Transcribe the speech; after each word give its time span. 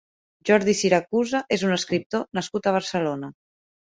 Jordi 0.49 0.73
Siracusa 0.79 1.41
és 1.57 1.65
un 1.67 1.75
escriptor 1.77 2.25
nascut 2.39 2.69
a 2.71 2.75
Barcelona. 2.79 3.29